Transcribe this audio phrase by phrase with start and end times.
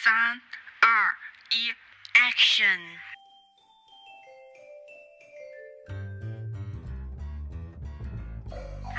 [0.00, 0.41] 三、
[0.79, 0.87] 二、
[1.49, 1.69] 一，
[2.15, 2.79] Action！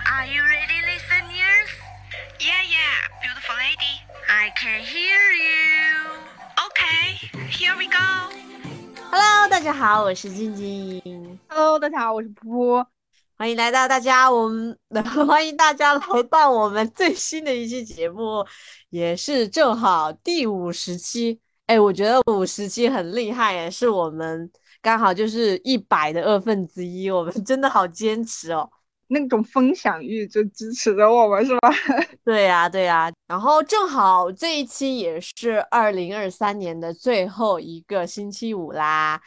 [0.05, 1.71] Are you ready, listeners?
[2.39, 4.03] Yeah, yeah, beautiful lady.
[4.29, 6.13] I can hear you.
[6.69, 7.17] Okay,
[7.49, 8.29] here we go.
[9.11, 12.87] Hello，大家好，我是静静， Hello，大家好，我是噗噗。
[13.43, 14.79] 欢迎来到大家我们
[15.27, 18.47] 欢迎大家来到我们最新的一期节目，
[18.91, 21.41] 也是正好第五十期。
[21.67, 24.49] 哎，我觉得五十期很厉害，也是我们
[24.81, 28.71] 刚好就是一百的二分之一，我们真的好坚持哦。
[29.09, 31.75] 那种分享欲就支持着我们是吧？
[32.25, 39.21] 对呀，对呀，然后正好这一期也是二零二三年的最后一个星期五啦。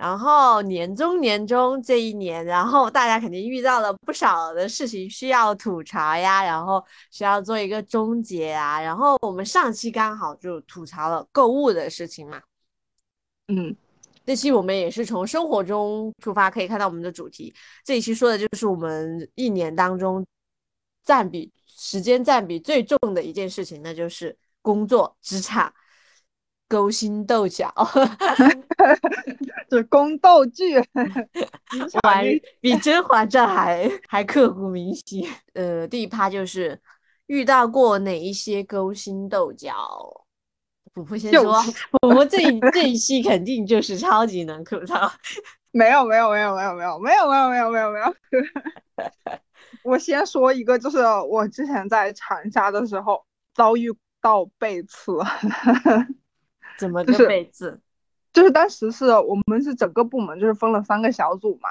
[0.00, 8.80] 然后年终年终这一年，然后大家肯定遇到了不少的事情需要吐槽呀，然后需要做一个终结啊。
[8.80, 12.40] 然后我们上期刚好就吐槽了购物的事情嘛，
[13.48, 13.76] 嗯，
[14.24, 17.52] 这期我们也是从生活中出发，可以看到我们的主题。
[17.84, 20.26] 这一期说的就是我们一年当中
[21.04, 25.70] 占比时间占比最重的一件事情，那就是工作、职场、
[26.70, 27.74] 勾心斗角。
[29.68, 30.78] 就是宫斗剧，
[32.02, 32.24] 我还
[32.60, 35.28] 比《甄嬛传》还还刻骨铭心。
[35.54, 36.80] 呃，第一趴就是
[37.26, 39.74] 遇到过哪一些勾心斗角。
[40.92, 41.60] 普普先说，
[42.00, 45.10] 普普这一这一期肯定就是超级能吐槽。
[45.72, 48.14] 没有没有没有没有没有没有没有没有没有没有。
[49.84, 50.98] 我先说一个，就是
[51.28, 55.12] 我之前在长沙的时候遭遇到背刺。
[56.80, 57.78] 怎么个背刺？
[58.32, 61.68] 就是当时是我们是整个部门就是分了三个小组嘛，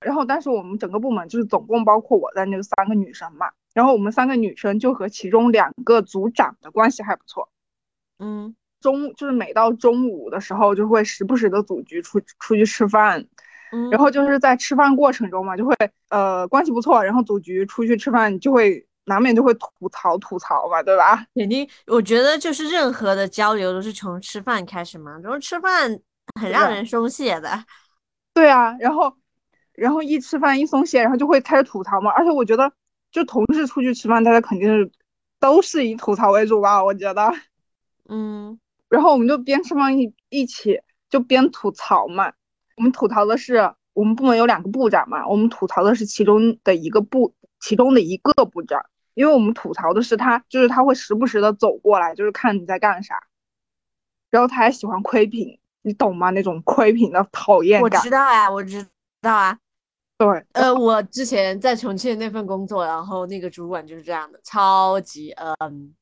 [0.00, 7.50] 然后但是我们整个部门就是总共包括我在那个三个女生嘛，然后我们三个女生就和其中两个组长的关系还不错，
[8.18, 13.26] 嗯，中就是每到中午的时候就会时不时的组局出出去吃饭，
[13.70, 15.76] 嗯，然后就是在吃饭过程中嘛，就会
[16.08, 21.26] 呃关系不错，然后组局出去吃饭就会难免就会吐槽吐槽嘛，对吧？
[21.34, 25.98] 肯定，我觉得就是任何的交流都是从吃饭开始嘛，然后吃饭
[26.40, 27.64] 很让人松懈的。
[28.34, 29.12] 对啊，然后
[29.72, 32.10] 然后一吃饭一松懈，然后就会开始吐槽嘛。
[32.12, 32.72] 而且我觉得，
[33.10, 34.90] 就同事出去吃饭，大家肯定是
[35.40, 36.84] 都是以吐槽为主吧？
[36.84, 37.32] 我觉得。
[38.08, 38.58] 嗯，
[38.88, 40.80] 然后我们就边吃饭一一起
[41.10, 42.32] 就边吐槽嘛。
[42.76, 48.80] 我们吐槽的是我们部门有两个部长嘛，我们吐槽的是其中的一个部其中的一个部长。
[49.18, 53.20] 因为我们吐槽的是他，就是他会时不时的走过来，就是看你在干啥，
[54.30, 56.30] 然后他还喜欢窥屏，你懂吗？
[56.30, 58.04] 那种窥屏的讨厌感我。
[58.04, 58.86] 知道啊，我知
[59.20, 59.58] 道啊。
[60.18, 65.92] 对，呃，我之前在重庆那份工作，然后那个主管就是这样的，超级嗯，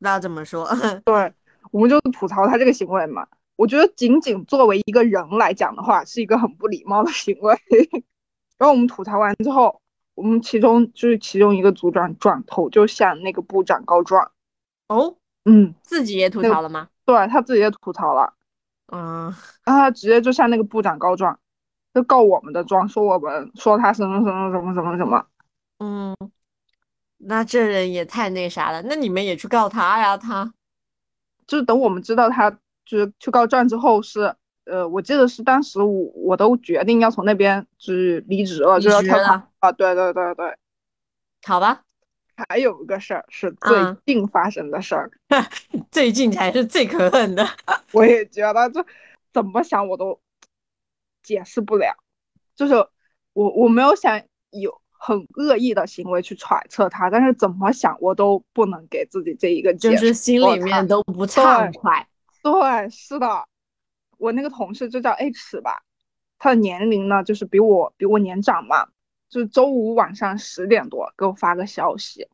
[0.00, 0.68] 不知道怎么说。
[1.06, 1.32] 对，
[1.70, 3.24] 我们就吐槽他这个行为嘛。
[3.54, 7.56] 我觉得仅仅作为一个人来讲的话，是一个很不礼貌的行为。
[8.58, 9.80] 然后我们吐槽完之后。
[10.16, 14.32] 我们其中就是其中一个组长转头就向那个部长告状，
[14.88, 16.88] 哦，嗯，自己也吐槽了吗？
[17.04, 18.32] 对他自己也吐槽了，
[18.90, 19.24] 嗯，
[19.64, 21.38] 然后他直接就向那个部长告状，
[21.92, 25.26] 就告我们的状，说我们说他什么什么什么什么什么，
[25.78, 26.16] 嗯，
[27.18, 30.16] 那这人也太那啥了，那你们也去告他呀？
[30.16, 30.52] 他
[31.46, 32.50] 就是等我们知道他
[32.84, 34.34] 就是去告状之后是。
[34.66, 39.72] 呃，我记得是当时我我都决定要从那边就是离职了，就要跳槽啊！
[39.72, 40.56] 对对对对，
[41.46, 41.82] 好吧。
[42.48, 45.42] 还有一个事儿是最近发生的事儿，嗯、
[45.90, 47.46] 最近才是最可恨的。
[47.92, 48.84] 我也觉得，这
[49.32, 50.20] 怎么想我都
[51.22, 51.96] 解释不了。
[52.54, 52.74] 就是
[53.32, 62.06] 我我没有想有很恶意的行为去揣测他，但是怎么想我都不能给自己这一个解释，就是心里面都不畅快。
[62.42, 63.46] 对，对是的。
[64.18, 65.82] 我那个同事就叫 H 吧，
[66.38, 68.86] 他的年龄呢就是比我比我年长嘛，
[69.28, 72.28] 就是周五晚上十点多给我发个消息，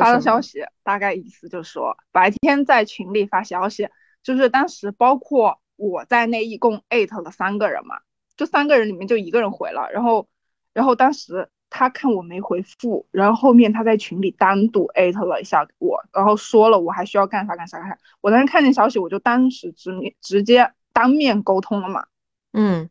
[0.00, 3.88] 发个消息大概意思就是说白天在群里发消息，
[4.22, 8.00] 就是当时包括我在内一共艾特了三个人嘛，
[8.36, 10.28] 就三个人里面就一个人回了，然后
[10.72, 20.72] 然后当时他看我没回复，然后后面他在群里单独艾特了一下我，然后说了我还需要干啥干啥干啥，我当时看见消息我就当时直面直接。
[20.94, 22.06] 当面沟通了嘛，
[22.52, 22.88] 嗯，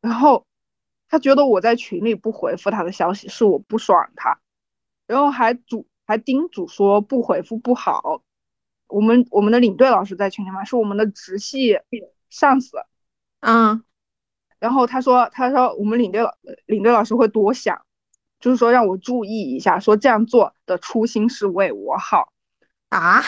[0.00, 0.44] 然后
[1.08, 4.40] 他觉得我在群里不回复他的消息是我不爽他，
[5.06, 8.22] 然后还嘱还叮嘱说不回复不好。
[8.88, 11.78] 我们我们的领队老师在群里嘛，是我们的直系
[12.30, 12.78] 上司，
[13.40, 13.84] 嗯，
[14.58, 16.34] 然后他说他说我们领队老
[16.64, 17.84] 领队老师会多想，
[18.40, 22.32] 就是说让我注意一下，说这样做的初心是为我好
[22.88, 23.22] 啊。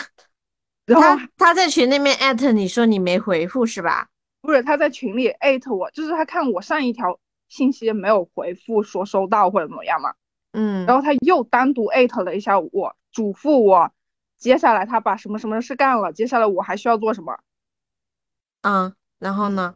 [0.95, 4.09] 然后他他在群里面艾特你说你没回复是吧？
[4.41, 10.15] 不是他在群里艾特我，就是他看我上一条信息没有回复说收到或者怎么样嘛，
[10.53, 13.93] 嗯，然后他又单独艾特了一下我，嘱咐我
[14.39, 17.39] 接下来他把什么什么事干了，接下来我还需要做什么，
[18.63, 19.75] 嗯，然后呢？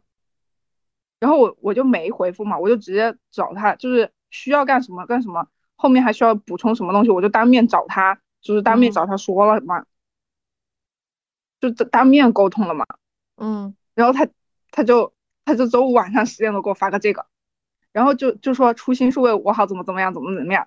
[1.21, 5.47] 然后我我就没回复嘛，我就直接找他，就是需要干什么干什么，
[5.77, 9.85] 后面还需要补充什么东西，我就当面找他，就是当面嗯找他说了嘛，
[11.71, 12.85] 就当当面沟通了嘛。
[13.37, 14.29] 嗯然后他
[14.71, 15.13] 他就
[15.45, 17.27] 他就周五晚上十点多给我发个这个，
[17.93, 20.67] 然后就就说初心是为我好，怎么怎么样，怎么怎么样。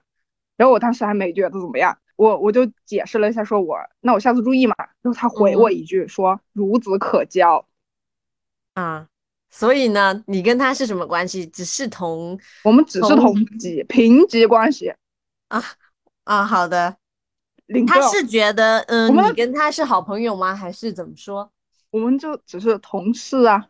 [0.56, 4.76] 然后我当时还没觉得怎么样，我我就解释了一下，说我那我下次注意嘛。
[5.02, 7.68] 然后他回我一句说孺子可教，
[8.74, 9.08] 啊，
[9.50, 11.46] 所以呢，你跟他是什么关系？
[11.46, 14.94] 只是同我们只是同同级平级关系。
[15.50, 15.64] 啊
[16.24, 16.98] 啊，好的。
[17.68, 20.56] 领他是觉得，嗯，我们你跟他是好朋友吗？
[20.56, 21.50] 还是怎么说？
[21.92, 23.68] 我们就只是同事啊。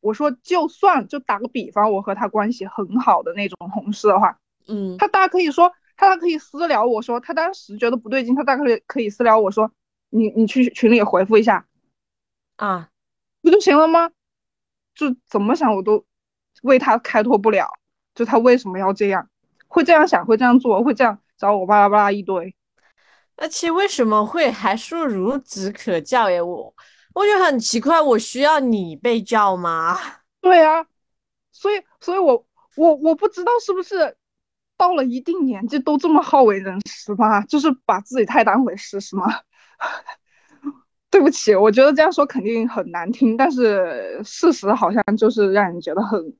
[0.00, 9.72] 我说就算就打个比方，我和他关系很好的那种同事的话，嗯他大可以说，他大可以私聊我说，他当时觉得不对劲，他大可以可以私聊我说，
[10.10, 11.66] 你你去群里回复一下，
[12.56, 12.90] 啊，
[13.42, 14.10] 不就行了吗？
[14.94, 16.04] 就怎么想我都
[16.62, 17.68] 为他开脱不了，
[18.14, 19.28] 就他为什么要这样，
[19.66, 22.54] 会这样想，会这样做，会这样找我巴拉巴拉一堆。
[23.40, 26.42] 而且为什么会还说孺子可教耶？
[26.42, 26.74] 我
[27.14, 29.96] 我觉得很奇怪，我需要你被教吗？
[30.42, 30.84] 对啊，
[31.52, 32.46] 所以所以我
[32.76, 34.16] 我我不知道是不是
[34.76, 39.26] 到了一定年纪都这么好为人师吧，就是把自己太当回事是吗？
[41.10, 46.36] 对不起，我觉得这样说肯定很难听，但是事实好像就是让人觉得很，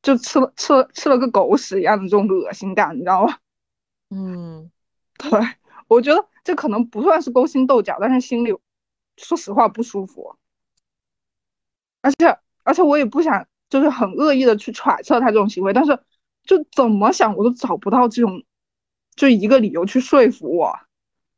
[0.00, 3.36] 就吃了吃了吃了个狗屎一样的这种恶心感，你知道吗？
[4.10, 4.70] 嗯，
[5.18, 5.30] 对，
[5.88, 8.56] 我觉得这可能不算是勾心斗角，但是心里
[9.16, 10.36] 说实话不舒服，
[12.00, 15.98] 而且而且我也不想就是很恶意的去揣测他这种行为，但是
[16.44, 18.42] 就怎么想我都找不到这种
[19.14, 20.78] 就一个理由去说服我，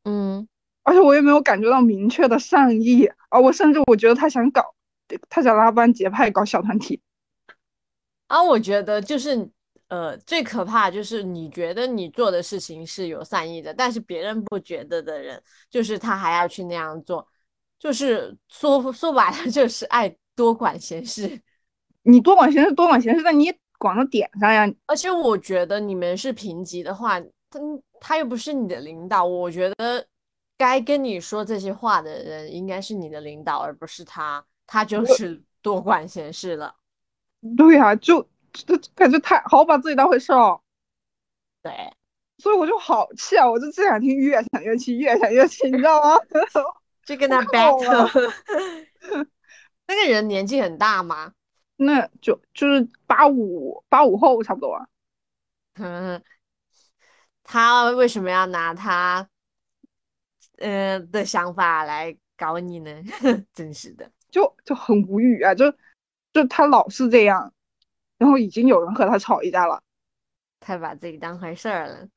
[0.04, 0.48] 嗯，
[0.82, 4.74] 而且我也没有感觉到明确的善意，啊我甚至我觉得他想搞，
[5.28, 7.00] 他想拉帮结派搞小团体，
[8.28, 9.50] 啊，我觉得就是，
[9.94, 17.24] 呃，最可怕就是你觉得你做的事情是有善意的，但是别人不觉得的人，就是他还要去那样做，
[17.78, 21.40] 就是说说白了就是爱多管闲事。
[22.02, 27.60] 你多管闲事多管闲事，但你也管到点上呀，而且我觉得你们是平级的话，他
[28.00, 30.04] 他又不是你的领导，我觉得
[30.58, 36.74] 该跟你说这些话的人应该是你的领导，而不是他，他就是多管闲事了。
[37.56, 40.60] 对呀、就就感觉太好把自己当回事哦。
[41.62, 41.72] 对，
[42.38, 43.50] 所以我就好气啊！
[43.50, 46.18] 我就这两天越想越气，越想越气，你知道吗？
[47.04, 48.32] 就跟他 battle。
[49.86, 51.34] 那个人年纪很大吗？
[51.76, 54.86] 那就就是八五八五后差不多啊。
[55.74, 56.22] 嗯，
[57.42, 59.28] 他为什么要拿他
[60.58, 63.02] 呃的想法来搞你呢？
[63.52, 64.10] 真是的。
[64.30, 65.54] 就就很无语啊！
[65.54, 65.72] 就
[66.32, 67.52] 就他老是这样，
[68.24, 69.78] 然后已经有人和他吵一架了，
[70.58, 72.08] 太把自己当回事儿了，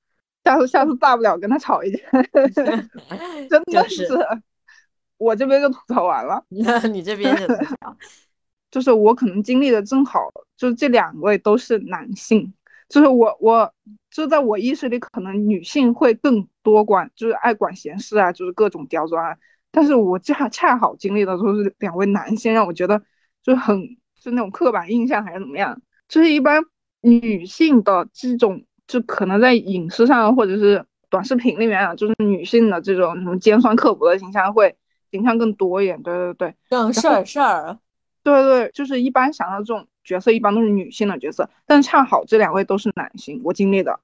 [0.46, 2.00] 下次下次大不了跟他吵一架，
[3.50, 4.08] 真的就是
[5.18, 6.42] 我这边就吐槽完了。
[6.48, 7.36] 那你这边？
[8.72, 12.54] 就是我可能经历的正好，就是这两位都是男性，
[12.88, 13.74] 就是我我
[14.10, 19.38] 就在我意识里，可能女性会更多管，就是爱管闲事啊，就是各种刁钻啊。
[19.72, 23.02] 但是我恰恰好经历的都是两位男性，让我觉得
[23.44, 26.64] 就是很是那种刻板印象还是怎么样，就是一般
[27.02, 34.76] 女性的这种，就可能在影视上或者是短视频里面啊，就是女性的这种什么尖酸刻薄的形象会
[35.12, 36.02] 形象更多一点。
[36.04, 36.56] 对对对。
[36.70, 37.80] 更事儿事儿。
[38.24, 44.02] 对对，就是一般想到这种角色，一般都是女性的角色，但恰好这两位都是男性，我经历的，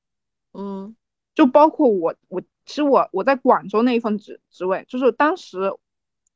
[0.53, 0.95] 嗯
[1.35, 5.73] 就包括我，我其实我我在广州那一份职职位，就是当时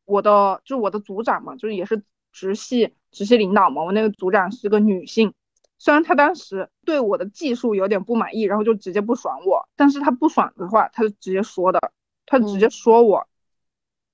[0.04, 5.34] 我的就是我的组长嘛，就是也是直系直系领导嘛，我那个组长是个女性，
[5.78, 11.92] 虽然他当时对我的技术有点不满意，然后就直接不爽我，但是他不爽的话，他就直接说的，
[12.26, 12.72] 他直接嗯。
[12.72, 13.28] 说我，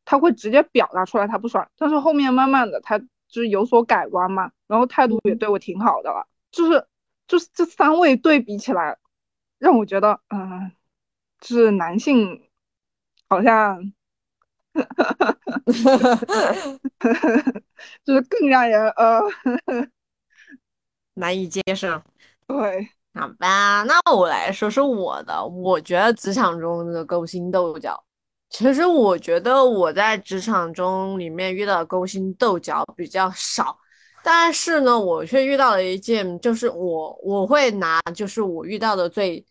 [0.06, 6.86] 他会直接表达出来他不爽，但是后面慢慢的他就是有所改观嘛，然后态度也对我挺好的了，就是
[7.28, 8.98] 就是这三位对比起来，
[9.58, 10.72] 让我觉得，嗯、
[11.40, 12.44] 就是男性
[13.30, 13.94] 好像
[18.04, 19.22] 就是更让人呃，
[21.16, 22.02] 难以接受。
[22.48, 25.46] 对，好吧，那我来说说我的。
[25.46, 28.04] 我觉得职场中的勾心斗角，
[28.50, 33.78] 其实我觉得我在职场中里面遇到的勾心斗角比较少，
[34.24, 39.46] 但是呢，我却遇到了一件，就是我我会拿就是我遇到的最，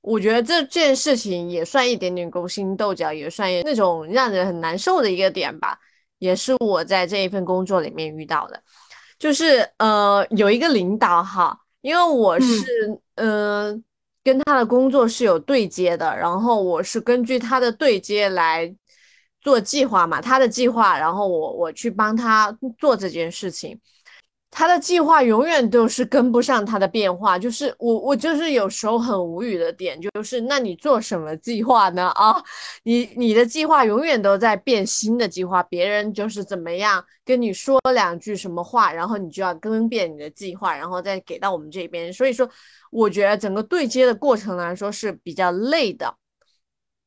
[0.00, 5.78] 我觉得这件事情也算一点点勾心斗角，也算那种让人很难受的一个点吧，
[6.18, 8.62] 也是我在这一份工作里面遇到的，
[9.18, 13.82] 就是呃有一个领导哈，因为我是嗯。
[14.26, 18.74] 跟他的工作是有对接的，然后我是根据他的对接来
[19.40, 23.78] 做计划嘛，他的计划，然后我我去帮他做这件事情。
[24.58, 32.08] 他的计划永远都是跟不上他的变化，就是我我就是有时候很无语的点，就是那你做什么计划呢？
[32.14, 32.42] 啊，
[32.84, 42.10] 你你的计划永远都在变新的计划，别人就是怎么样跟你说两句什么话，然后你就要更变你的计划，然后再给到我们这边。
[42.10, 42.48] 所以说，
[42.90, 46.16] 我觉得整个对接的过程来说是比较累的。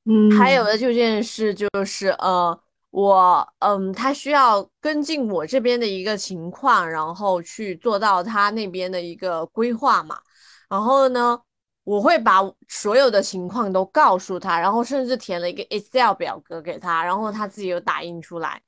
[0.05, 2.61] 嗯，还有的就件事就是呃。
[2.91, 10.19] 我嗯，他需要跟进我这边的一个情况，然后去做到他那边的一个规划嘛。
[10.67, 11.39] 然后呢，
[11.83, 18.61] 我会把所有的情况都告诉他，然后甚至填了一个 Excel 表格给他，然后他自己有打印出来。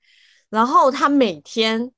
[0.49, 1.91] 然后他每天，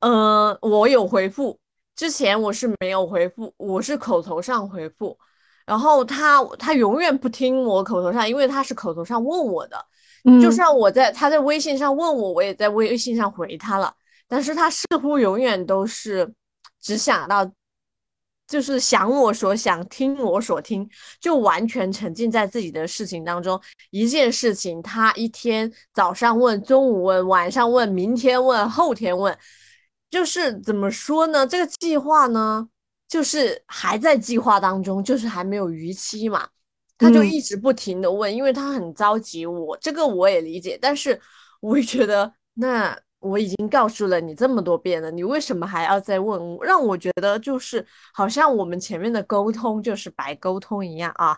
[0.00, 1.58] 嗯，我有回复，
[1.96, 5.18] 之前我是没有回复，我是口头上回复。
[5.64, 9.86] 然后他他永远不听我口头上，因为他是口头上问我的。
[10.40, 13.92] 就算我在他在微信上问我，我也在微信上回他了，
[14.28, 16.32] 但是他似乎永远都是
[16.80, 17.50] 只想到，
[18.46, 20.88] 就是想我所想，听我所听，
[21.20, 23.60] 就完全沉浸在自己的事情当中。
[23.90, 29.36] 一件事情，他一天早上问，中午问，晚上问，明天问，后天问，
[30.10, 31.46] 就是怎么说呢？
[31.46, 32.68] 这个计划呢，
[33.08, 36.48] 就是还在计划当中，就是还没有逾期嘛。
[37.02, 39.44] 他就一直不停的问，因为他很着急。
[39.44, 41.20] 我这个我也理解，但是
[41.60, 46.56] 我也觉得，那我已经告诉了你这么多遍了，你为什么还要再问？
[46.62, 51.36] 让我觉得就是好像我们前面的沟通就是白沟通一样啊。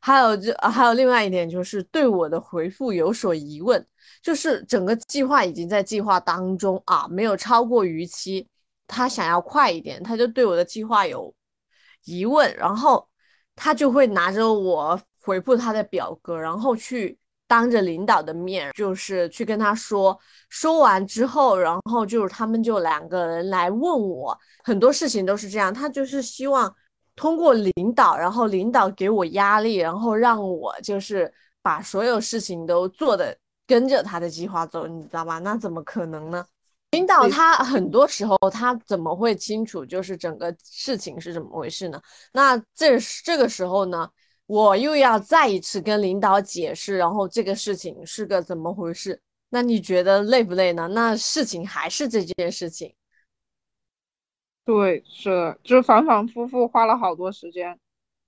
[0.00, 3.84] 还有就还有另外一点就是对我的回复有所疑问，
[4.22, 8.46] 就是整个计划已经在计划当中啊，没有超过逾期，
[8.86, 11.34] 他想要快一点，他就对我的计划有
[12.04, 13.08] 疑问，然后。
[13.56, 20.16] 他就会拿着我回复他的表格，然后去当着领导的面，就是去跟他说。
[20.48, 25.74] 说完之后，然后就是他们就两个人来问我，很多事情都是这样。
[25.74, 26.72] 他就是希望
[27.16, 31.32] 通过领导，然后领导给我压力，然后让我就是
[31.62, 33.36] 把所有事情都做的
[33.66, 35.38] 跟着他的计划走，你知道吗？
[35.40, 36.44] 那怎么可能呢？
[36.96, 42.00] 领导他很多时候他怎么会清楚就是整个事情是怎么回事呢？
[42.32, 44.08] 那这这个时候呢，
[44.46, 49.20] 我又要再一次跟领导解释，然后这个事情是个怎么回事？
[49.48, 50.88] 那你觉得累不累呢？
[50.88, 52.94] 那事情还是这件事情。
[54.64, 57.78] 对，是，就是反反复复花了好多时间。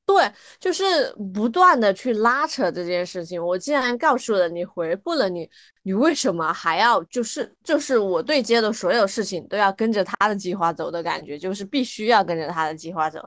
[0.09, 3.45] 对，就是不断的去拉扯这件事情。
[3.45, 5.49] 我既然告诉了你，回复了你，
[5.83, 13.21] 你为什么还要就是就是我对接的所有事情都要跟着他的计划走的感觉，就是必须要跟着他的计划走？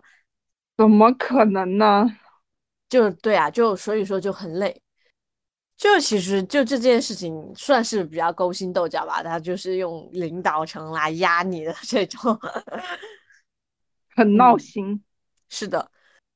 [0.76, 2.18] 怎么可能呢？
[2.90, 4.82] 就对啊，就所以说就很累。
[5.78, 12.40] 就其实就这件事情算是比较勾心斗角吧，他就是用领导层来压你的这种，
[14.16, 15.04] 很闹心。
[15.48, 15.92] 是的。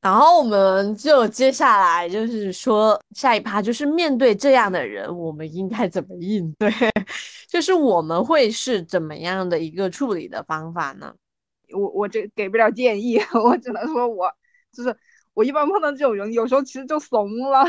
[0.06, 6.72] 然后我们就接下来就是说下一趴，就是面对这样的人，我们应该怎么应对？
[7.50, 11.12] 就是我们会是怎么样的一个处理的方法呢？
[11.74, 14.32] 我我这给不了建议， 我只能说我
[14.72, 14.96] 就是
[15.34, 17.66] 我一般碰到这种人，有时候其实就怂了。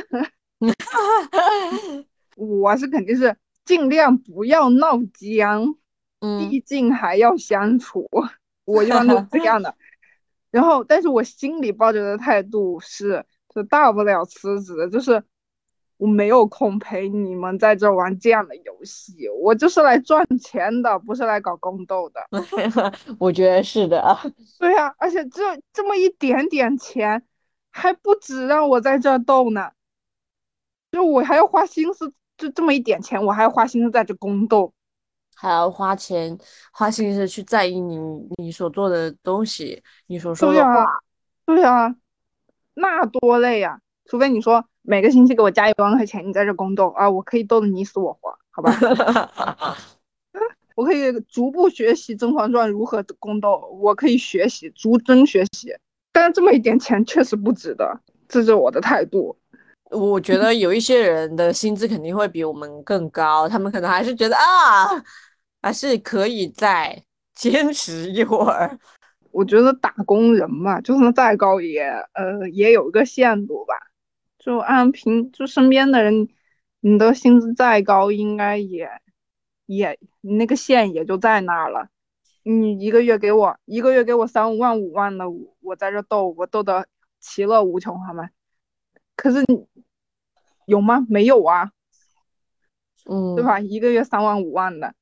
[2.36, 5.74] 我是肯定是尽量不要闹僵，
[6.38, 8.06] 毕竟还要相处。
[8.66, 9.74] 我一般都是这样的。
[10.56, 15.22] 然后，但是我心里抱着的态度是，就大不了辞职，就是
[15.98, 22.20] 我没有空陪你们在这玩这样的游戏，我就是来赚钱的，不是来搞宫斗的。
[23.20, 24.18] 我觉得是的，
[24.58, 25.42] 对呀，而且这
[25.74, 27.22] 这么一点点钱，
[27.70, 29.72] 还不止让我在这斗呢，
[30.90, 34.72] 就我还要花心思，就这么一点钱，我还要花心思在这宫斗。
[35.36, 36.36] 还要花钱
[36.72, 37.98] 花心思去在意你
[38.38, 40.86] 你所做的东西，你所说的话，
[41.44, 41.94] 对呀，
[42.74, 43.78] 那多累呀！
[44.06, 48.72] 除非你说每个星期给我加一万块钱，你在这宫斗啊，我可以斗得你死我活，好吧？
[50.74, 55.74] 我可以逐步学习《甄嬛传》如何宫斗，我可以学习，逐帧学习。
[56.12, 59.36] 但是这么一点钱确实不值得，这是我的态度。
[59.90, 64.88] 我觉得有一些人的薪资肯定会比我们更高，他们可能还是觉得啊，
[65.66, 67.02] 还是可以再
[67.34, 68.78] 坚持一会儿。
[69.32, 71.82] 我觉得打工人嘛，就算再高也
[72.12, 73.74] 呃也有一个限度吧。
[74.38, 76.28] 就按平就身边的人，
[76.78, 78.88] 你的薪资再高，应该也
[79.66, 81.88] 也那个线也就在那儿了。
[82.44, 85.24] 你一个月给我一个月给我三五万五万的，
[85.62, 86.86] 我在这斗我斗得
[87.18, 88.30] 其乐无穷，好吗？
[89.16, 89.44] 可是
[90.64, 91.04] 有吗？
[91.08, 91.72] 没有啊，
[93.06, 93.58] 嗯，对吧？
[93.58, 94.94] 一个月三万五万的，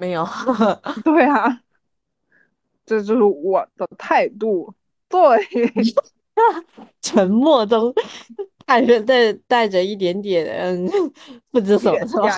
[0.00, 0.26] 没有。
[1.04, 1.60] 对啊，
[2.86, 4.74] 这就是我的态度。
[5.08, 5.20] 对，
[7.02, 7.92] 沉默中
[8.64, 10.46] 带着带带着一点点
[10.86, 11.12] 嗯
[11.50, 12.26] 不知所措。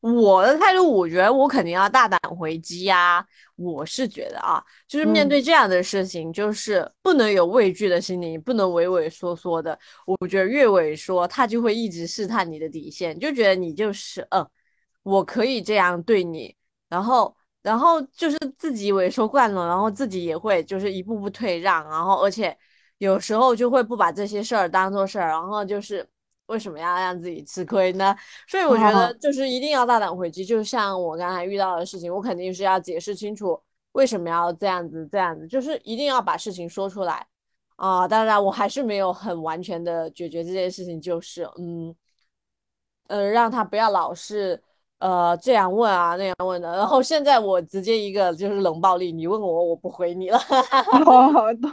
[0.00, 3.22] 我的态度，我觉得我肯定要大胆回击呀。
[3.56, 9.78] 我是觉得啊，就是面对这样的事情，就是不能有畏惧的心理，不能畏畏缩缩的。
[10.06, 14.48] 我觉得越畏缩，他就会一直试探你的底线，就觉得你就是嗯，
[15.02, 16.54] 我可以这样对你，
[16.88, 22.56] 然后然后就是自己萎缩惯了，然后自己也会就是一步步退让，然后而且
[22.98, 26.08] 有时候就会不把这些事儿当做事儿，然后就是。
[26.50, 28.12] 为什么要让自己吃亏呢？
[28.48, 30.44] 所以我觉得 就是一定要大胆回击。
[30.44, 33.56] 就像我刚才遇到的事情，我肯定是要解释清楚
[33.92, 37.24] 为什么要这样子，这样子就是一定要把事情说出来
[37.76, 38.08] 啊。
[38.08, 41.94] 当然，我还是没有很完全的解决这件事情，就是嗯
[43.06, 44.60] 呃，让他不要老是
[45.00, 46.76] 呃这样问啊那样问的。
[46.76, 50.38] 然后现在我直接一个就是冷暴力，你问我我不回你了。
[51.04, 51.70] 哦， 对，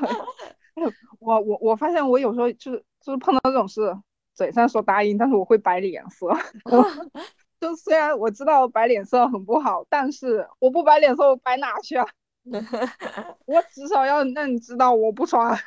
[1.19, 3.95] 我我我发现我有时候就是就是碰到这种事。
[4.33, 6.27] 嘴上说答应，但是我会摆脸色。
[7.59, 12.05] 就虽然我知道摆脸色很不好，但是我不摆脸色，我摆哪去啊？
[13.47, 15.57] 我至少要让你知道我不爽。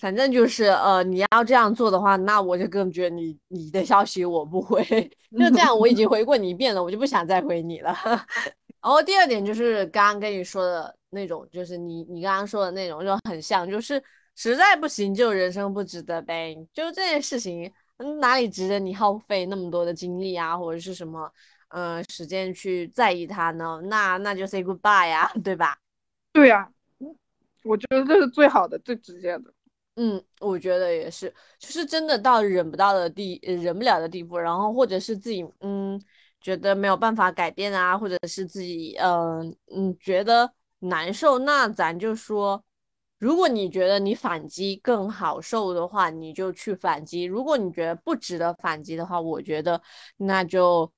[0.00, 4.82] 反正就是呃，你要这样做的话，那我就更觉得你你的消息我不回。
[5.32, 7.94] 就这样，我已经回过你一遍了，我就不想再回你了。
[8.82, 14.02] 然后第二点就是刚刚跟你说的那种，就是你你刚刚说的那种，就很像，就是。
[14.36, 17.72] 实在不行就人生不值得呗，就这件事情
[18.20, 21.30] 哪里值得你耗费那么多的精力啊，或者是什么
[21.68, 23.80] 呃时间去在意它呢？
[23.84, 25.78] 那那就 say goodbye 呀，对吧？
[26.32, 26.68] 对呀，
[27.62, 29.53] 我觉得这是最好的、最直接的。
[29.96, 36.00] 嗯，我觉得也是，就是真的到忍不到的地，忍不了的地步，然后或者是自己嗯
[36.40, 42.64] 觉得没有办法改变啊，或者是自己嗯嗯觉得难受，那咱就说。
[43.18, 49.80] 如果你觉得你反击更好受的话，你就去反击；如果你觉得不值得反击的话，我觉得
[50.18, 50.92] 那就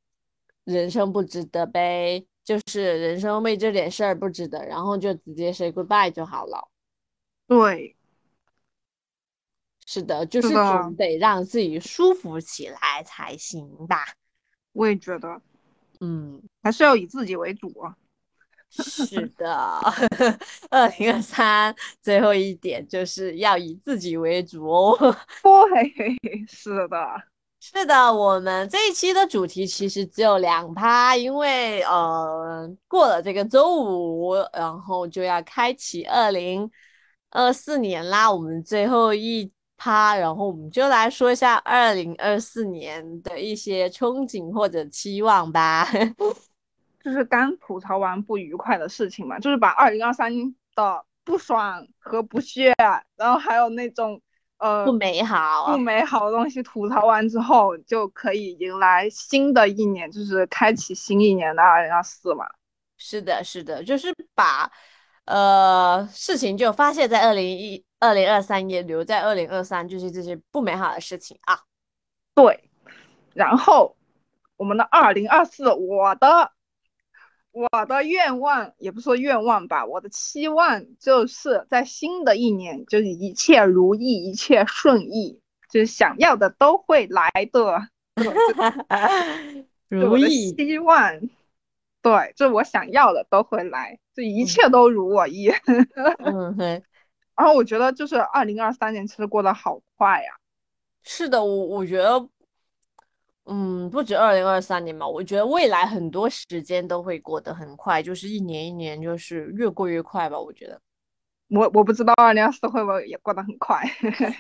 [0.65, 6.69] 人生不值得呗，就是人生为这点事儿不值得，然后就直接 say goodbye 就好了。
[7.47, 7.97] 对，
[9.87, 14.05] 是的，就是总得让自己舒服起来才行吧。
[14.73, 15.41] 我也觉得，
[16.01, 17.73] 嗯，还是要以自己为主。
[18.69, 19.81] 是的，
[20.69, 24.99] 二零二三最后一点就是要以自己为主哦。
[25.41, 27.23] 对，是的，
[27.61, 36.69] 是的，我们这一期的主题其实只有两趴，因为呃过了这个周五，然后就要开启二零
[37.31, 38.31] 二四年啦。
[38.31, 45.87] 我们最后一趴，然后我们就来说一下二零二四年的一些憧憬或者期望吧。
[47.03, 50.33] 就是刚吐槽完不愉快的事情嘛，就是把二零二三
[50.75, 52.75] 的不爽和不屑，
[53.17, 54.21] 然后还有那种
[54.59, 62.45] 呃不美好、不美好的东西吐槽完之后，就可以迎来新的一年，就是开启新一年的二零二四嘛。
[62.99, 64.69] 是的，是的，就是把
[65.27, 71.61] 呃事情就发泄在二零一二零二三，也留在二零二三，就是这些不美好的事情啊。
[72.35, 72.71] 对，
[73.35, 73.97] 然后
[74.57, 76.53] 我们的二零二四，我的。
[77.59, 87.89] 我的愿望也不说愿望吧，我的期望就是在新的一年，就是一切如意，一切顺意，就是想要的都会来的。
[89.89, 91.19] 如意希望，
[92.03, 95.51] 对，就我想要的都会来，就一切都如我意。
[96.25, 96.83] 嗯，对。
[97.37, 100.31] 然后我觉得就是二零二三年其实过得好快呀。
[101.03, 102.29] 是的，我我觉得。
[103.49, 110.37] 嗯，不止二零二三年吧，我觉得未来很多时间都会过得很快，就是一年一年就是越过越快吧。
[110.37, 110.81] 我觉得，
[111.51, 113.81] 我我不知道二零二四会不会也过得很快，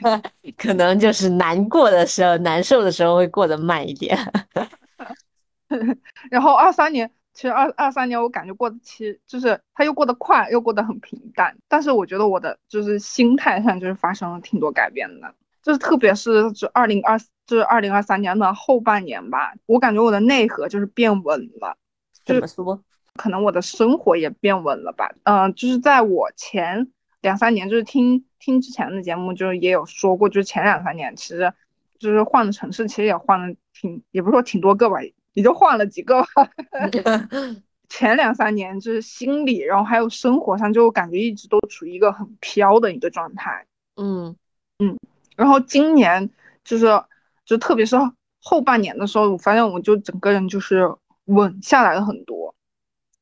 [0.58, 4.18] 可能就是难过的时候、难受的时候会过得慢一点。
[6.28, 11.54] 然后二三年其实二二三年我感觉过得其实就是它又过得快，又过得很平淡。
[11.68, 21.76] 但是我觉得我的就是心态上就是发生了挺多改变的，就是特别是就二零二就是二零二三年的后半年吧，我感觉我的内核就是变稳了。
[22.24, 22.82] 怎么说？
[23.16, 25.14] 可能我的生活也变稳了吧？
[25.24, 31.52] 嗯，就是在我前两三年，就是听听之前的节目，就是也有说过，就是前两三年其实
[31.98, 34.96] 就是换的城市，其实也换了挺，也不是说挺多个吧。
[35.36, 36.24] 也就换了几个，
[37.90, 43.66] 前两三年就是心理，然后还有生活上，就感觉一直都处于一个很飘的一个状态。
[43.96, 44.34] 嗯
[44.78, 44.98] 嗯，
[45.36, 46.30] 然后今年
[46.64, 46.86] 就是，
[47.44, 47.96] 就特别是
[48.40, 50.90] 后半年的时候，我发现我就整个人就是
[51.26, 52.54] 稳下来了很多，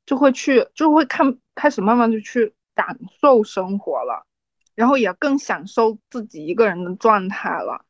[0.06, 4.24] 就会去，就会看，开始慢慢就去感受生活了，
[4.76, 7.83] 然后也更享受自己一个人的状态了。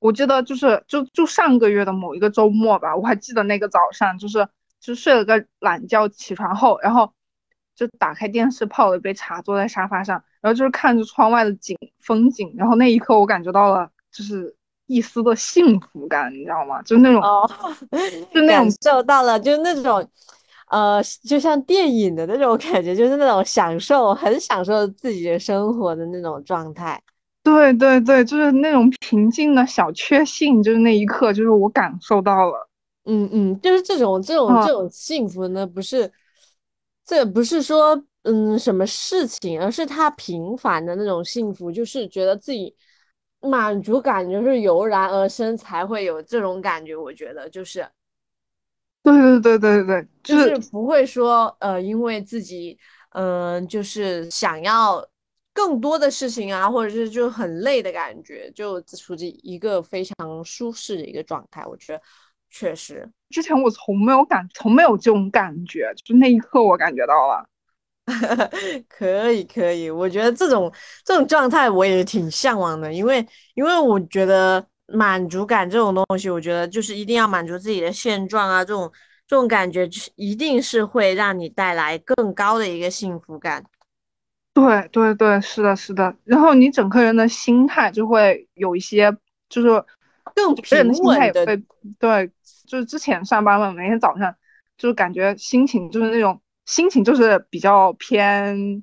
[0.00, 4.48] 我记得就是就就上个月的某一个周末吧，我还记得那个早上，就是
[4.80, 7.12] 就睡了个懒觉，起床后，然后
[7.74, 14.54] 就打开电视，泡了一杯茶，坐在沙发上，然后就是看着窗外的景风景，然后那一刻我感觉到了就是
[14.86, 16.80] 一丝的幸福感，你知道吗？
[16.82, 17.48] 就那种哦，
[18.32, 20.08] 就那种受到了，就是那种
[20.68, 27.02] 呃，就像电影的那种感觉，就是那种享受，很享受自己的生活的那种状态。
[27.48, 32.68] 对对对，就是那种平静的小确幸，就是那一刻，就是我感受到了，
[33.04, 36.10] 嗯嗯，就是这种这种这种幸福呢，不是，
[37.04, 42.74] 这不是说嗯什么事情，而是他平凡的那种幸福，就是觉得自己
[43.40, 46.96] 满足感就是油然而生，才会有这种感觉。
[46.96, 47.86] 我觉得就是，
[49.02, 52.78] 对对对对对对，就是不会说呃，因为自己
[53.10, 55.06] 嗯，就是想要。
[55.58, 61.66] 更多的事情啊，或者是就很累的感觉，就处于一个非常舒适的一个状态。
[61.66, 62.00] 我觉得
[62.48, 67.44] 确实，之前我从没有感，从没有这种感觉，就那一刻我感觉到了。
[68.88, 70.72] 可以，可以，我觉得这种
[71.04, 78.92] 这种状态我也挺向往的，因为因为我觉得满足感这种东西，我觉得就是一定要满足自己的现状啊，这种
[79.26, 83.64] 这种感觉一定是会让你带来更高的一个幸福感。
[84.58, 86.16] 对对对，是的，是的。
[86.24, 89.16] 然后你整个人的心态就会有一些，
[89.48, 89.68] 就是
[90.34, 91.46] 更平稳的。
[92.00, 92.30] 对，
[92.66, 94.34] 就是之前上班嘛，每天早上
[94.76, 98.82] 就是感觉心情就是那种心情就是比较偏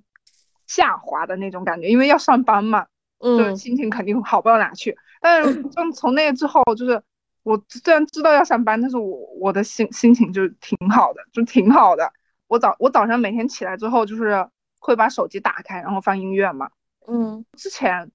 [0.65, 2.87] 下滑的那种感觉，因为要上班嘛，
[3.19, 4.97] 嗯，心情肯定好不到哪去。
[5.19, 7.01] 但是 从从那之后，就是
[7.43, 12.13] 我虽然知道要上班，但是我我的心心情就挺好的，就挺好的。
[12.47, 14.47] 我早我早上每天起来之后就是。
[14.85, 16.69] 会把手机打开，然后放音乐嘛？
[17.07, 18.11] 嗯，之前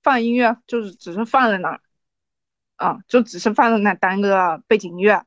[0.00, 1.80] 放音乐就是只是放在那儿，
[2.76, 5.24] 啊，就只是放在那当个背景音乐。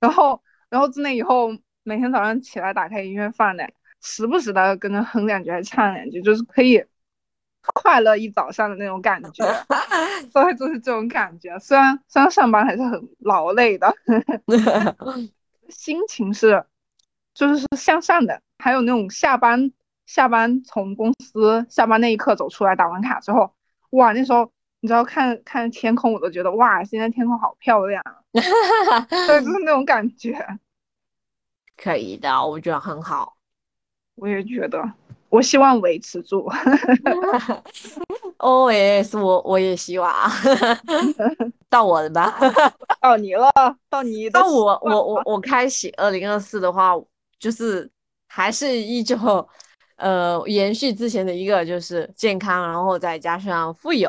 [0.00, 3.70] 然后，然后自那以后，每天早上起来打开音乐放的，
[4.02, 6.84] 时不时的跟着哼两句，还唱两句，就是可以
[7.62, 9.44] 快乐一早上的那种感觉。
[10.32, 13.94] 所以就是这种感觉，虽然虽然上班还是很劳累的，
[15.70, 16.64] 心情是
[17.34, 19.72] 就是是向上的，还有那种下班。
[20.08, 23.52] 下班从公司下班那一刻走出来，打完卡之后，
[23.90, 30.34] 哇，那时候你知道看看天空，我都觉得哇，现在天空好漂亮， 对，就是那种感觉。
[31.76, 33.36] 可以的，我觉得很好。
[34.14, 34.82] 我也觉得，
[35.28, 36.50] 我希望维持住。
[38.38, 40.10] O S，我我也希望。
[41.68, 42.34] 到我了吧？
[42.98, 43.52] 到你了，
[43.90, 44.30] 到你。
[44.30, 46.94] 到我，我我我开启二零二四的话，
[47.38, 47.90] 就是
[48.26, 49.16] 还是依旧。
[49.98, 54.08] 呃，延续之前的一个就是健康，然后再加上富有，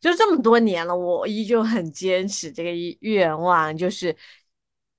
[0.00, 4.16] 就这么多年了，我依旧很坚持这个愿望，就是，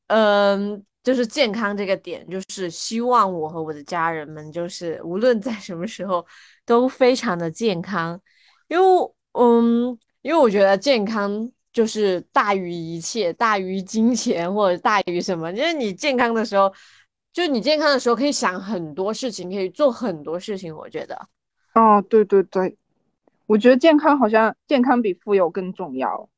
[0.05, 6.23] 嗯，就是健康这个点，就是希望我和我的家人们，就是无论在什么时候
[6.63, 8.21] 都非常的健康，
[8.67, 16.71] 因为，嗯，因为我觉得健康就是大于一切，大于金钱或者大于什么，就是你健康的时候。
[17.39, 20.75] 就你健康的时候，可以想很多事情，可以做很多事情。
[20.75, 21.29] 我觉得，
[21.73, 22.77] 哦，对对对，
[23.45, 26.29] 我觉得健康好像健康比富有更重要。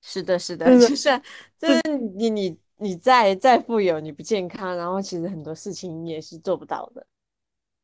[0.00, 1.20] 是的，是的， 就是
[1.58, 7.06] 就是你你你再再富有，你不健康，然后其实很多事情你也是做不到的。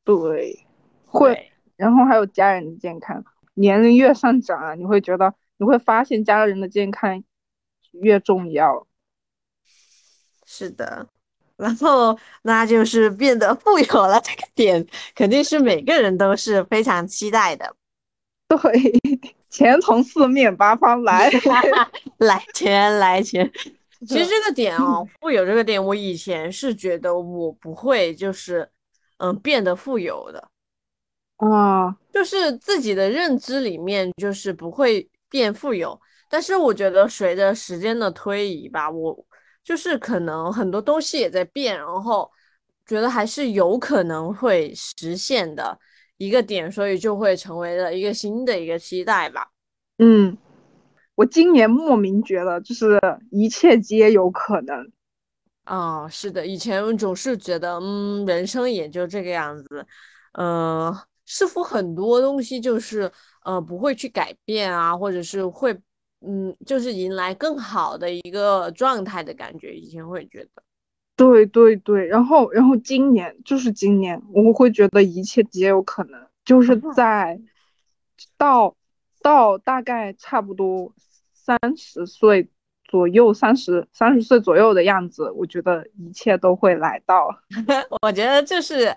[0.02, 0.66] 对，
[1.04, 3.22] 会，然后还有家人的健康，
[3.52, 7.22] 年龄越上涨啊，你会觉得你会发现家人的健康
[7.92, 8.86] 越重要。
[10.46, 11.08] 是的。
[11.64, 14.20] 然后，那就是变得富有了。
[14.20, 17.74] 这个点肯定是每个人都是非常期待的。
[18.48, 18.60] 对，
[19.48, 21.30] 钱从四面八方来，
[22.18, 23.50] 来钱来钱。
[24.06, 28.68] 其实这个点哦，富有这个点，我以前是觉得我不会，就是
[29.16, 30.48] 嗯变得富有的，
[31.38, 35.98] 啊，就是自己的认知里面就是不会变富有。
[36.28, 39.24] 但是我觉得随着时间的推移吧，我
[39.64, 42.30] 就是可能很多东西也在变，然后
[42.86, 45.78] 觉得还是有可能会实现的
[46.18, 49.48] 一个点，所以就会成为了一个新的一个期待吧。
[49.98, 50.36] 嗯，
[51.14, 53.00] 我今年莫名觉得就是
[53.30, 54.92] 一切皆有可能。
[55.64, 59.86] 啊，是的，以前总是觉得，嗯，人生也就这个样子，
[60.34, 63.10] 呃，似乎很多东西就是
[63.44, 65.74] 呃不会去改变啊，或者是会，
[66.26, 69.74] 嗯，就是迎来更好的一个状态的感觉。
[69.74, 70.62] 以前会觉得，
[71.16, 77.40] 对对对，然后然后今年就是今年，我会觉得一切皆有可能，就是在
[78.36, 78.74] 到
[79.22, 80.92] 到大概差不多
[81.32, 82.48] 三十岁。
[82.86, 87.28] 左右三十三十岁左右的样子，我觉得一切都会来到。
[88.02, 88.94] 我觉得就是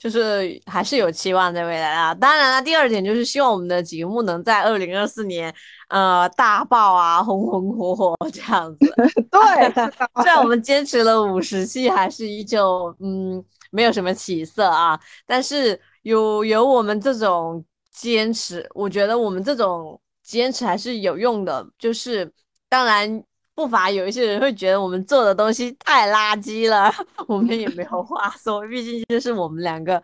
[0.00, 2.14] 就是还是有期望在未来啊。
[2.14, 5.54] 当然了，第二点就是希望我们的节目能在二零二四年
[5.90, 8.92] 呃大爆啊，红红火火这样子。
[9.30, 9.72] 对，
[10.22, 22.32] 虽然我们坚持了五十期，还是依旧嗯没有什么起色啊，但是有有我们这种坚持，我觉得我们这种坚持还是有用的，就是。
[22.72, 23.20] 当然，
[23.60, 26.90] 不乏有一些人会觉得我们做的东西太垃圾了，
[27.28, 28.66] 我们也没有话 说。
[28.66, 30.02] 毕竟就是我们两个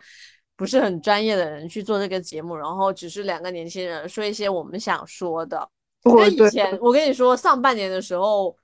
[0.57, 5.67] 不是很专业的人去做这个节目，然后只是两个年轻人说一些我们想说的。
[6.03, 8.55] 跟以前我跟你说，上半年的时候，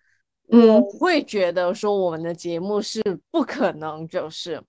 [0.49, 4.63] 我会觉得说我们的节目是不可能就是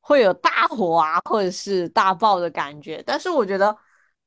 [0.00, 3.02] 会有大火啊，或者是大爆的感觉。
[3.04, 3.76] 但是我觉得。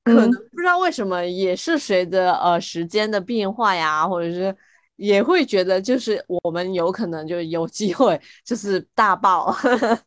[0.01, 4.55] 可能不知道为什么，也是随着呃时间的变化呀，或者是
[4.99, 9.55] 也会觉得就是我们有可能就有机会就是大爆。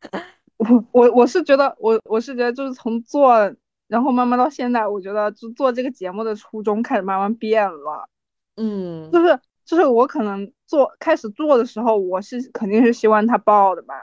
[0.59, 3.52] 我我我是觉得我我是觉得就是从做，
[3.88, 8.09] 然后慢慢到现在，我觉得就做这个节目的初衷开始慢慢变了。
[8.57, 13.94] 嗯，就是就是我可能做开始做的时候，我是肯定是希望它爆的嘛，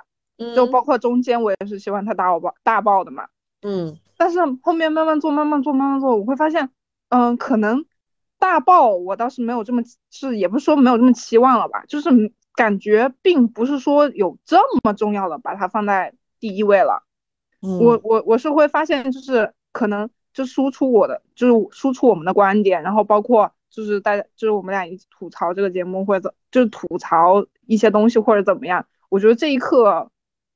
[0.56, 3.28] 就包括中间我也是希望它大爆大爆的嘛。
[3.62, 3.98] 嗯。
[4.18, 6.70] 但是后面慢慢做，慢慢做，慢慢做，我会发现，
[7.08, 7.86] 嗯，可能
[8.40, 12.10] 大爆我倒是没有这么，是也不是说没有这么期望了吧，就是
[12.56, 17.04] 感觉并不是说有这么重要的把它放在第一位了。
[17.62, 30.10] 我我我是会发现，就是可能就输出我的，就是输出我们的观点，然后包括就是大家就是我们俩一起吐槽这个节目或者就是吐槽一些东西或者怎么样，我觉得这一刻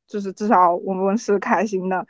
[0.07, 2.07] 就是至少我们是开心的。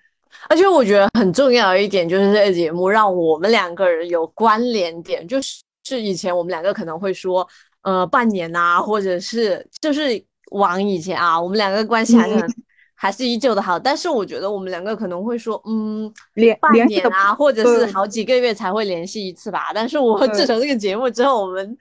[0.50, 7.48] 而且我觉得很重要的一点就是这个节目让我们两个人有关联点，就是是以前我们两个可能会说，
[7.82, 12.56] 呃，半年啊，或者是就是往以前啊，我们两个关系还是很
[12.96, 13.78] 还是依旧的好。
[13.78, 19.72] 但是我觉得我们两个可能会说，嗯，连半年啊，或者是好几个月才会联系一次吧。
[19.74, 21.78] 但是我自从这个节目之后，我们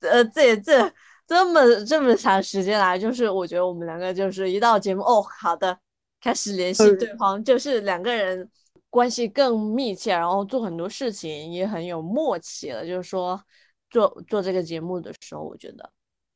[0.00, 0.90] 呃，这这
[1.26, 5.78] 这么这么长时间来，就是我觉得我们两个就是一到节目，哦，好的。
[6.20, 8.50] 开始联系对方，就是两个人
[8.90, 12.84] 关系更密切，然后做很多事情也很有默契了。
[12.84, 13.40] 就是说，
[13.88, 15.90] 做做这个节目的时候，我觉得，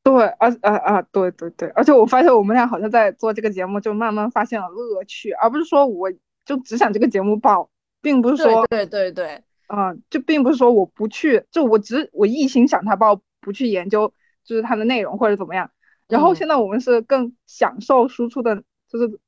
[0.04, 6.12] 对，而啊啊，对对对，而且我发现我们俩好像在做这个节目，就慢慢发现了乐趣，而不是说我
[6.44, 7.68] 就只想这个节目爆，
[8.00, 14.12] 并不是说，对对对，啊，就并不是说我不去，就我只我一心想它爆，不去研究
[14.44, 15.70] 就是它的内容或者怎么样。
[16.06, 19.18] 然后现在我们是更享受输出的，就是。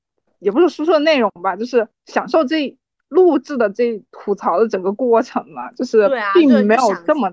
[0.44, 2.76] 也不是输出的内容吧，就是享受这
[3.08, 7.32] 录制的这吐槽的整个过程嘛，就是并没有这么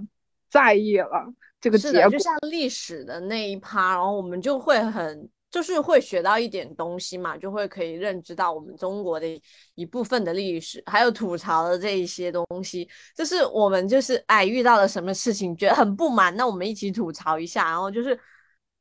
[0.50, 2.10] 在意了这个结果。
[2.10, 9.28] 就像历史的那一趴，然后我们就会很就是会学到一点东西嘛，就会可以认知到我们中国的
[9.76, 12.88] 一部分的历史，还有吐槽的这一些东西。
[13.15, 18.17] 就是我们就是哎遇到了什么事情觉得很不满，那我们一起吐槽一下，然后就是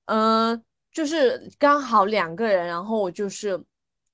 [0.06, 0.62] 嗯，
[0.92, 3.60] 就是刚好两个人，然后就是。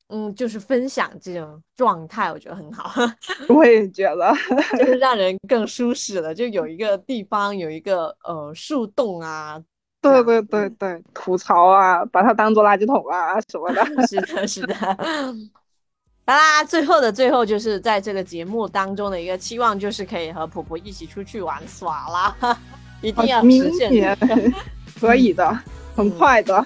[0.08, 2.92] 嗯，就是分享这种状态，我觉得很好。
[3.48, 4.32] 我也觉得，
[4.78, 9.60] 就 是让人更舒适了，就有一个地方，有一个呃树洞啊。
[10.00, 13.84] 对对对对，吐槽啊，把它当做垃圾桶啊什么的。
[14.06, 14.74] 是的，是的。
[16.28, 22.58] 好啦，最后的最后，就是在这个节目当中的一个期望，就是可以和婆婆一起出去玩耍啦，
[23.02, 24.16] 一定要实现。
[25.00, 25.58] 可以的，
[25.96, 26.64] 很快的。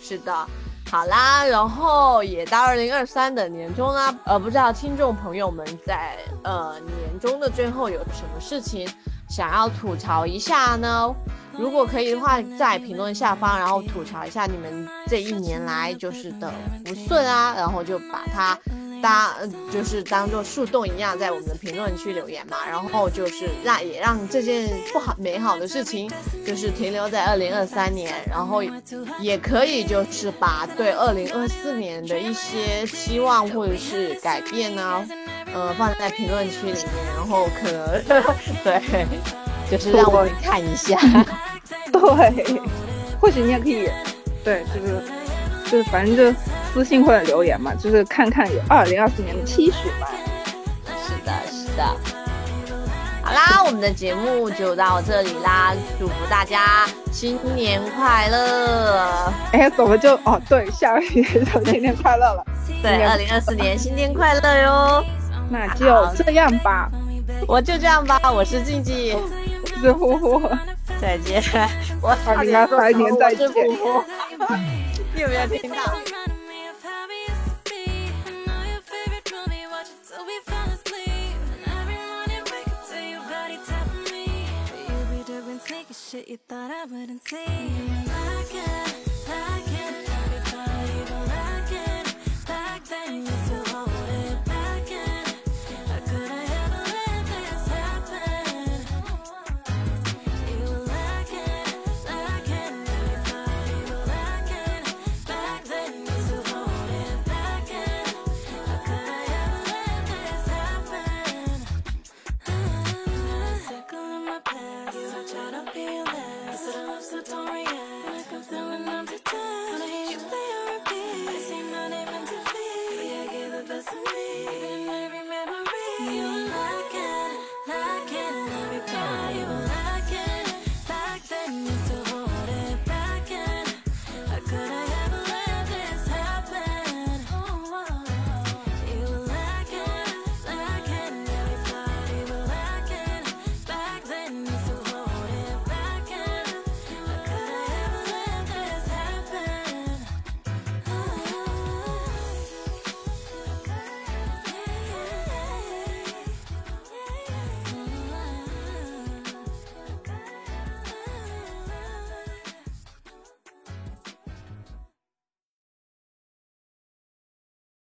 [0.00, 0.46] 是的。
[0.88, 8.88] 好啦，然后也到二零二三的年终啦，呃，不知道听众朋友们在呃年终的最后有什么事情
[9.28, 11.12] 想要吐槽一下呢？
[11.58, 16.52] 如果可以的话，在评论下方，然后吐槽一下你们这一年来就是的
[16.84, 18.58] 不顺啊，然后就把它
[19.02, 19.34] 当
[19.70, 22.46] 就是当做树洞一样，在我们的评论区留言。
[22.46, 26.10] 嘛，然后就是让也让这件不好美好的事情
[26.46, 28.62] 就是停留在二零二三年，然后
[29.18, 35.04] 也可以就是把对二零二四年的一些期望或者是改变呢。
[35.54, 38.02] 呃，放在评论区里面，然后可能
[38.62, 39.06] 对，
[39.70, 40.98] 就是让我看一下，
[41.92, 42.60] 对，
[43.20, 43.88] 或许你也可以，
[44.44, 45.02] 对，就是
[45.70, 46.32] 就是反正就
[46.72, 50.08] 私信或者留言嘛，就是看看有二零二四年的期许吧。
[51.02, 51.84] 是的，是的。
[53.22, 59.32] 好啦，我们的节目就到这里啦，祝福大家新年快乐！
[59.52, 60.40] 哎，怎么就哦？
[60.48, 62.44] 对，下雨就新年快乐了。
[62.80, 65.04] 对，二零二四年新年快乐哟。
[65.50, 66.88] 那就这样吧，
[67.48, 68.20] 我就这样吧。
[68.32, 69.28] 我是静静，我
[69.80, 70.42] 是呼呼，
[71.00, 71.42] 再见。
[72.00, 73.48] 我二零二三年再见。
[75.14, 75.76] 你有没有听到？